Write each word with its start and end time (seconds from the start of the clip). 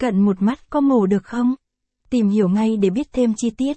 Cận 0.00 0.20
một 0.20 0.42
mắt 0.42 0.70
có 0.70 0.80
mổ 0.80 1.06
được 1.06 1.24
không? 1.24 1.54
Tìm 2.10 2.28
hiểu 2.28 2.48
ngay 2.48 2.76
để 2.76 2.90
biết 2.90 3.12
thêm 3.12 3.32
chi 3.36 3.50
tiết. 3.50 3.76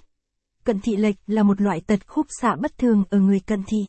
Cận 0.63 0.79
thị 0.79 0.96
lệch 0.96 1.15
là 1.27 1.43
một 1.43 1.61
loại 1.61 1.81
tật 1.81 2.07
khúc 2.07 2.27
xạ 2.42 2.55
bất 2.61 2.77
thường 2.77 3.03
ở 3.09 3.19
người 3.19 3.39
cận 3.39 3.63
thị. 3.67 3.85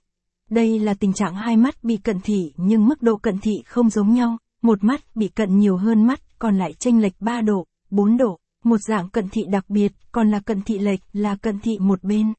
Đây 0.51 0.79
là 0.79 0.95
tình 0.95 1.13
trạng 1.13 1.35
hai 1.35 1.57
mắt 1.57 1.85
bị 1.85 1.97
cận 1.97 2.21
thị 2.21 2.53
nhưng 2.57 2.87
mức 2.87 3.03
độ 3.03 3.17
cận 3.17 3.39
thị 3.39 3.53
không 3.67 3.91
giống 3.91 4.15
nhau, 4.15 4.39
một 4.63 4.85
mắt 4.85 5.17
bị 5.17 5.29
cận 5.29 5.59
nhiều 5.59 5.77
hơn 5.77 6.07
mắt, 6.07 6.39
còn 6.39 6.59
lại 6.59 6.73
chênh 6.79 7.01
lệch 7.01 7.21
3 7.21 7.41
độ, 7.41 7.67
4 7.91 8.17
độ. 8.17 8.39
Một 8.65 8.79
dạng 8.89 9.09
cận 9.11 9.29
thị 9.29 9.43
đặc 9.49 9.65
biệt, 9.69 9.93
còn 10.13 10.31
là 10.31 10.41
cận 10.41 10.63
thị 10.63 10.79
lệch 10.79 11.01
là 11.13 11.37
cận 11.37 11.61
thị 11.61 11.79
một 11.81 12.05
bên. 12.05 12.33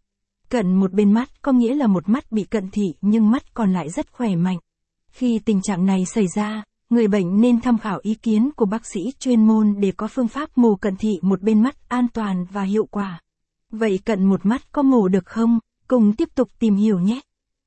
Cận 0.49 0.75
một 0.75 0.93
bên 0.93 1.13
mắt 1.13 1.41
có 1.41 1.51
nghĩa 1.51 1.75
là 1.75 1.87
một 1.87 2.09
mắt 2.09 2.31
bị 2.31 2.43
cận 2.43 2.69
thị 2.71 2.85
nhưng 3.01 3.31
mắt 3.31 3.53
còn 3.53 3.73
lại 3.73 3.89
rất 3.89 4.11
khỏe 4.11 4.35
mạnh. 4.35 4.57
Khi 5.11 5.39
tình 5.39 5.61
trạng 5.61 5.85
này 5.85 6.05
xảy 6.05 6.25
ra, 6.35 6.63
người 6.89 7.07
bệnh 7.07 7.41
nên 7.41 7.61
tham 7.61 7.77
khảo 7.77 7.99
ý 8.03 8.15
kiến 8.15 8.49
của 8.55 8.65
bác 8.65 8.85
sĩ 8.85 9.01
chuyên 9.19 9.47
môn 9.47 9.75
để 9.79 9.91
có 9.97 10.07
phương 10.07 10.27
pháp 10.27 10.49
mù 10.57 10.75
cận 10.75 10.95
thị 10.95 11.09
một 11.21 11.41
bên 11.41 11.63
mắt 11.63 11.89
an 11.89 12.07
toàn 12.13 12.45
và 12.51 12.61
hiệu 12.61 12.85
quả. 12.85 13.21
Vậy 13.71 13.99
cận 14.05 14.25
một 14.25 14.45
mắt 14.45 14.71
có 14.71 14.81
mù 14.81 15.07
được 15.07 15.25
không? 15.25 15.59
Cùng 15.87 16.13
tiếp 16.13 16.29
tục 16.35 16.49
tìm 16.59 16.75
hiểu 16.75 16.99
nhé. 16.99 17.19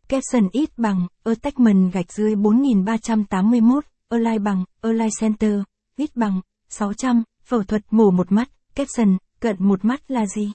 Capson 0.09 0.49
ít 0.53 0.71
bằng, 0.77 1.07
attachment 1.25 1.93
gạch 1.93 2.13
dưới 2.13 2.35
4381, 2.35 3.85
Align 4.09 4.45
bằng, 4.45 4.65
Align 4.81 5.09
Center, 5.21 5.61
ít 5.97 6.17
bằng, 6.17 6.41
600, 6.69 7.23
phẫu 7.45 7.63
thuật 7.63 7.83
mổ 7.91 8.11
một 8.11 8.33
mắt, 8.33 8.51
Capson, 8.75 9.17
cận 9.41 9.57
một 9.59 9.85
mắt 9.85 10.11
là 10.11 10.27
gì? 10.27 10.53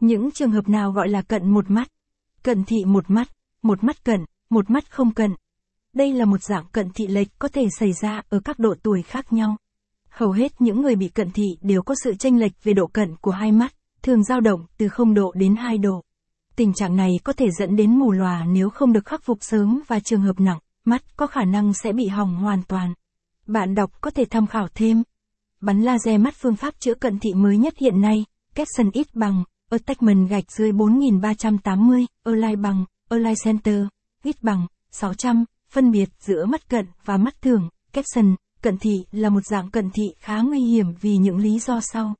Những 0.00 0.30
trường 0.30 0.50
hợp 0.50 0.68
nào 0.68 0.92
gọi 0.92 1.08
là 1.08 1.22
cận 1.22 1.50
một 1.50 1.70
mắt? 1.70 1.88
Cận 2.42 2.64
thị 2.64 2.76
một 2.86 3.10
mắt, 3.10 3.28
một 3.62 3.84
mắt 3.84 4.04
cận, 4.04 4.24
một 4.50 4.70
mắt 4.70 4.90
không 4.90 5.14
cận. 5.14 5.34
Đây 5.94 6.12
là 6.12 6.24
một 6.24 6.42
dạng 6.42 6.64
cận 6.72 6.90
thị 6.94 7.06
lệch 7.06 7.28
có 7.38 7.48
thể 7.48 7.66
xảy 7.78 7.92
ra 7.92 8.22
ở 8.28 8.40
các 8.44 8.58
độ 8.58 8.74
tuổi 8.82 9.02
khác 9.02 9.32
nhau. 9.32 9.56
Hầu 10.08 10.30
hết 10.30 10.60
những 10.60 10.82
người 10.82 10.96
bị 10.96 11.08
cận 11.08 11.30
thị 11.30 11.46
đều 11.60 11.82
có 11.82 11.94
sự 12.04 12.14
chênh 12.14 12.40
lệch 12.40 12.52
về 12.62 12.72
độ 12.72 12.86
cận 12.86 13.16
của 13.16 13.30
hai 13.30 13.52
mắt, 13.52 13.74
thường 14.02 14.24
dao 14.24 14.40
động 14.40 14.66
từ 14.78 14.88
0 14.88 15.14
độ 15.14 15.32
đến 15.36 15.56
2 15.56 15.78
độ. 15.78 16.02
Tình 16.56 16.72
trạng 16.74 16.96
này 16.96 17.10
có 17.24 17.32
thể 17.32 17.46
dẫn 17.58 17.76
đến 17.76 17.98
mù 17.98 18.12
lòa 18.12 18.44
nếu 18.44 18.70
không 18.70 18.92
được 18.92 19.06
khắc 19.06 19.22
phục 19.24 19.38
sớm 19.40 19.80
và 19.86 20.00
trường 20.00 20.22
hợp 20.22 20.40
nặng, 20.40 20.58
mắt 20.84 21.16
có 21.16 21.26
khả 21.26 21.44
năng 21.44 21.74
sẽ 21.74 21.92
bị 21.92 22.06
hỏng 22.06 22.36
hoàn 22.36 22.62
toàn. 22.62 22.94
Bạn 23.46 23.74
đọc 23.74 23.90
có 24.00 24.10
thể 24.10 24.24
tham 24.30 24.46
khảo 24.46 24.68
thêm. 24.74 25.02
Bắn 25.60 25.82
laser 25.82 26.20
mắt 26.20 26.34
phương 26.42 26.56
pháp 26.56 26.74
chữa 26.78 26.94
cận 26.94 27.18
thị 27.18 27.34
mới 27.34 27.58
nhất 27.58 27.74
hiện 27.78 28.00
nay, 28.00 28.24
capson 28.54 28.90
ít 28.92 29.14
bằng, 29.14 29.44
attachment 29.70 30.28
gạch 30.28 30.52
dưới 30.52 30.72
4380, 30.72 32.06
align 32.24 32.62
bằng, 32.62 32.84
align 33.08 33.34
center, 33.44 33.84
ít 34.22 34.42
bằng, 34.42 34.66
600, 34.90 35.44
phân 35.74 35.90
biệt 35.90 36.08
giữa 36.20 36.46
mắt 36.46 36.68
cận 36.68 36.86
và 37.04 37.16
mắt 37.16 37.42
thường, 37.42 37.68
caption, 37.92 38.34
cận 38.62 38.78
thị 38.78 39.04
là 39.12 39.28
một 39.28 39.46
dạng 39.46 39.70
cận 39.70 39.90
thị 39.90 40.02
khá 40.18 40.40
nguy 40.40 40.60
hiểm 40.60 40.86
vì 41.00 41.16
những 41.16 41.36
lý 41.36 41.58
do 41.58 41.80
sau. 41.80 42.14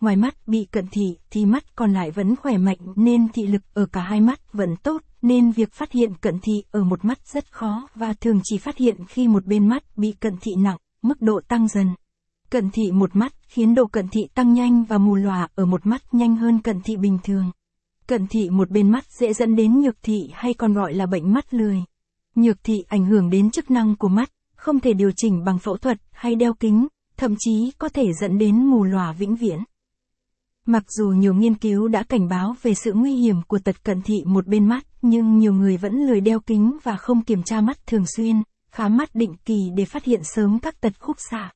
Ngoài 0.00 0.16
mắt 0.16 0.34
bị 0.48 0.66
cận 0.70 0.86
thị 0.90 1.16
thì 1.30 1.46
mắt 1.46 1.76
còn 1.76 1.92
lại 1.92 2.10
vẫn 2.10 2.36
khỏe 2.36 2.58
mạnh 2.58 2.78
nên 2.96 3.28
thị 3.28 3.46
lực 3.46 3.62
ở 3.74 3.86
cả 3.86 4.00
hai 4.00 4.20
mắt 4.20 4.52
vẫn 4.52 4.76
tốt 4.82 5.02
nên 5.22 5.50
việc 5.50 5.72
phát 5.72 5.92
hiện 5.92 6.14
cận 6.20 6.38
thị 6.42 6.52
ở 6.70 6.84
một 6.84 7.04
mắt 7.04 7.18
rất 7.26 7.52
khó 7.52 7.88
và 7.94 8.12
thường 8.12 8.40
chỉ 8.44 8.58
phát 8.58 8.76
hiện 8.76 8.96
khi 9.08 9.28
một 9.28 9.46
bên 9.46 9.68
mắt 9.68 9.82
bị 9.96 10.12
cận 10.20 10.36
thị 10.40 10.52
nặng, 10.58 10.76
mức 11.02 11.22
độ 11.22 11.40
tăng 11.48 11.68
dần. 11.68 11.88
Cận 12.50 12.70
thị 12.70 12.92
một 12.92 13.16
mắt 13.16 13.32
khiến 13.48 13.74
độ 13.74 13.86
cận 13.86 14.08
thị 14.08 14.20
tăng 14.34 14.52
nhanh 14.52 14.84
và 14.84 14.98
mù 14.98 15.14
lòa 15.14 15.48
ở 15.54 15.66
một 15.66 15.86
mắt 15.86 16.02
nhanh 16.12 16.36
hơn 16.36 16.62
cận 16.62 16.80
thị 16.80 16.96
bình 16.96 17.18
thường. 17.24 17.50
Cận 18.06 18.26
thị 18.26 18.50
một 18.50 18.70
bên 18.70 18.90
mắt 18.90 19.04
dễ 19.10 19.32
dẫn 19.32 19.56
đến 19.56 19.80
nhược 19.80 20.02
thị 20.02 20.30
hay 20.32 20.54
còn 20.54 20.72
gọi 20.72 20.94
là 20.94 21.06
bệnh 21.06 21.32
mắt 21.32 21.54
lười. 21.54 21.84
Nhược 22.34 22.64
thị 22.64 22.84
ảnh 22.88 23.06
hưởng 23.06 23.30
đến 23.30 23.50
chức 23.50 23.70
năng 23.70 23.96
của 23.96 24.08
mắt, 24.08 24.32
không 24.56 24.80
thể 24.80 24.92
điều 24.92 25.10
chỉnh 25.16 25.44
bằng 25.44 25.58
phẫu 25.58 25.76
thuật 25.76 25.98
hay 26.12 26.34
đeo 26.34 26.54
kính, 26.54 26.86
thậm 27.16 27.34
chí 27.38 27.72
có 27.78 27.88
thể 27.88 28.12
dẫn 28.20 28.38
đến 28.38 28.66
mù 28.66 28.84
lòa 28.84 29.12
vĩnh 29.12 29.36
viễn. 29.36 29.58
Mặc 30.66 30.84
dù 30.88 31.08
nhiều 31.08 31.34
nghiên 31.34 31.54
cứu 31.54 31.88
đã 31.88 32.02
cảnh 32.02 32.28
báo 32.28 32.54
về 32.62 32.74
sự 32.74 32.92
nguy 32.92 33.14
hiểm 33.14 33.36
của 33.42 33.58
tật 33.58 33.84
cận 33.84 34.02
thị 34.02 34.14
một 34.26 34.46
bên 34.46 34.68
mắt, 34.68 34.86
nhưng 35.02 35.38
nhiều 35.38 35.52
người 35.52 35.76
vẫn 35.76 36.06
lười 36.06 36.20
đeo 36.20 36.40
kính 36.40 36.76
và 36.82 36.96
không 36.96 37.24
kiểm 37.24 37.42
tra 37.42 37.60
mắt 37.60 37.86
thường 37.86 38.04
xuyên, 38.16 38.42
khám 38.70 38.96
mắt 38.96 39.14
định 39.14 39.34
kỳ 39.44 39.58
để 39.74 39.84
phát 39.84 40.04
hiện 40.04 40.20
sớm 40.24 40.58
các 40.58 40.80
tật 40.80 40.92
khúc 41.00 41.16
xạ. 41.30 41.52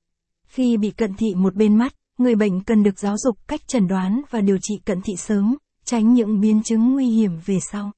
Khi 0.49 0.77
bị 0.77 0.91
cận 0.91 1.15
thị 1.15 1.27
một 1.37 1.55
bên 1.55 1.77
mắt, 1.77 1.95
người 2.19 2.35
bệnh 2.35 2.65
cần 2.65 2.83
được 2.83 2.99
giáo 2.99 3.17
dục 3.19 3.39
cách 3.49 3.61
chẩn 3.69 3.89
đoán 3.89 4.23
và 4.31 4.41
điều 4.41 4.59
trị 4.63 4.75
cận 4.85 5.01
thị 5.05 5.17
sớm, 5.17 5.57
tránh 5.85 6.15
những 6.15 6.41
biến 6.41 6.63
chứng 6.63 6.93
nguy 6.93 7.07
hiểm 7.07 7.31
về 7.45 7.59
sau. 7.73 7.93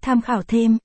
Tham 0.00 0.20
khảo 0.20 0.42
thêm, 0.42 0.78